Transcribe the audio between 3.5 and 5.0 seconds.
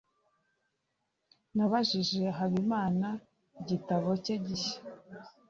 igitabo cye gishya